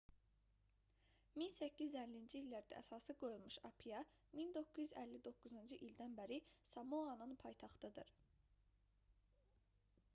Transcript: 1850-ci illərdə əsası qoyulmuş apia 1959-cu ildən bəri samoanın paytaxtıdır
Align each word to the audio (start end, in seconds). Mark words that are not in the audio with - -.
1850-ci 1.39 2.39
illərdə 2.39 2.77
əsası 2.79 3.15
qoyulmuş 3.19 3.57
apia 3.69 3.99
1959-cu 4.39 5.79
ildən 5.89 6.15
bəri 6.21 6.39
samoanın 6.71 7.35
paytaxtıdır 7.43 8.09